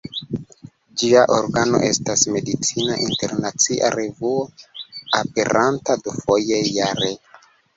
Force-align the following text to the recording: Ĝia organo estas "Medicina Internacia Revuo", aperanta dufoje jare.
Ĝia 1.01 1.25
organo 1.35 1.81
estas 1.89 2.23
"Medicina 2.37 2.97
Internacia 3.09 3.93
Revuo", 3.99 4.41
aperanta 5.21 5.99
dufoje 6.09 6.63
jare. 6.81 7.13